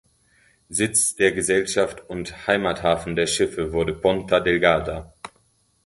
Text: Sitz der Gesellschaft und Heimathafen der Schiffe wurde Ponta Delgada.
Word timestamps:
Sitz 0.69 1.15
der 1.15 1.31
Gesellschaft 1.31 2.09
und 2.09 2.47
Heimathafen 2.47 3.15
der 3.15 3.27
Schiffe 3.27 3.71
wurde 3.71 3.93
Ponta 3.93 4.39
Delgada. 4.39 5.13